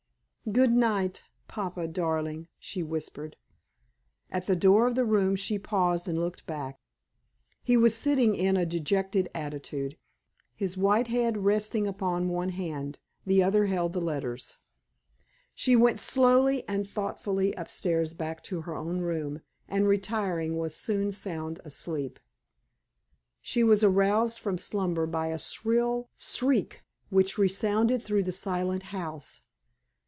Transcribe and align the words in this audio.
"Good 0.51 0.71
night, 0.71 1.23
papa, 1.47 1.87
darling," 1.87 2.47
she 2.59 2.81
whispered. 2.83 3.37
At 4.31 4.47
the 4.47 4.55
door 4.55 4.85
of 4.87 4.95
the 4.95 5.05
room 5.05 5.35
she 5.37 5.59
paused 5.59 6.07
and 6.09 6.19
looked 6.19 6.45
back. 6.47 6.79
He 7.63 7.77
was 7.77 7.93
sitting 7.95 8.33
in 8.35 8.57
a 8.57 8.65
dejected 8.65 9.29
attitude, 9.35 9.97
his 10.55 10.75
white 10.75 11.07
head 11.09 11.45
resting 11.45 11.85
upon 11.87 12.27
one 12.27 12.49
hand; 12.49 12.97
the 13.25 13.41
other 13.43 13.67
held 13.67 13.93
the 13.93 14.01
letters. 14.01 14.57
She 15.53 15.75
went 15.77 15.99
slowly 16.01 16.67
and 16.67 16.89
thoughtfully 16.89 17.53
upstairs 17.53 18.13
back 18.15 18.41
to 18.45 18.61
her 18.61 18.75
own 18.75 18.99
room, 19.01 19.41
and, 19.69 19.87
retiring, 19.87 20.57
was 20.57 20.75
soon 20.75 21.11
sound 21.13 21.59
asleep. 21.63 22.19
She 23.41 23.63
was 23.63 23.83
aroused 23.85 24.39
from 24.39 24.57
slumber 24.57 25.05
by 25.05 25.27
a 25.27 25.37
shrill 25.39 26.09
shriek 26.17 26.81
which 27.09 27.37
resounded 27.37 28.01
through 28.01 28.23
the 28.23 28.31
silent 28.33 28.83
house. 28.91 29.41